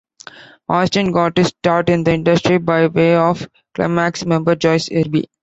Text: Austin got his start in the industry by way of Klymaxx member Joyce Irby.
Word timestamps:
Austin 0.67 1.11
got 1.11 1.37
his 1.37 1.49
start 1.49 1.87
in 1.87 2.03
the 2.03 2.11
industry 2.11 2.57
by 2.57 2.87
way 2.87 3.15
of 3.15 3.47
Klymaxx 3.75 4.25
member 4.25 4.55
Joyce 4.55 4.89
Irby. 4.91 5.29